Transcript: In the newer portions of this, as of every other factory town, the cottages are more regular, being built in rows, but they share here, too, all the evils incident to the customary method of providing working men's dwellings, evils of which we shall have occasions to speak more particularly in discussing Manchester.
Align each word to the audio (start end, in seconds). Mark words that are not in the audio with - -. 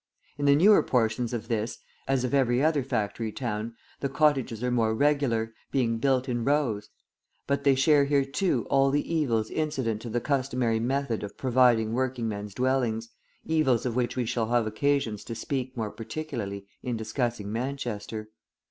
In 0.35 0.45
the 0.45 0.55
newer 0.55 0.81
portions 0.81 1.31
of 1.31 1.47
this, 1.47 1.77
as 2.07 2.23
of 2.23 2.33
every 2.33 2.63
other 2.63 2.81
factory 2.81 3.31
town, 3.31 3.75
the 3.99 4.09
cottages 4.09 4.63
are 4.63 4.71
more 4.71 4.95
regular, 4.95 5.53
being 5.69 5.99
built 5.99 6.27
in 6.27 6.43
rows, 6.43 6.89
but 7.45 7.63
they 7.63 7.75
share 7.75 8.05
here, 8.05 8.25
too, 8.25 8.65
all 8.67 8.89
the 8.89 9.13
evils 9.13 9.51
incident 9.51 10.01
to 10.01 10.09
the 10.09 10.19
customary 10.19 10.79
method 10.79 11.21
of 11.21 11.37
providing 11.37 11.93
working 11.93 12.27
men's 12.27 12.55
dwellings, 12.55 13.09
evils 13.45 13.85
of 13.85 13.95
which 13.95 14.15
we 14.15 14.25
shall 14.25 14.47
have 14.47 14.65
occasions 14.65 15.23
to 15.25 15.35
speak 15.35 15.77
more 15.77 15.91
particularly 15.91 16.65
in 16.81 16.97
discussing 16.97 17.51
Manchester. 17.51 18.29